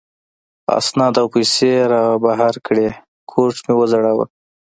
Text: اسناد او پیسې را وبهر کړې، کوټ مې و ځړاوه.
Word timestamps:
اسناد 0.79 1.15
او 1.21 1.27
پیسې 1.35 1.71
را 1.91 2.01
وبهر 2.13 2.53
کړې، 2.65 2.87
کوټ 3.31 3.55
مې 3.65 3.73
و 3.77 3.81
ځړاوه. 3.91 4.25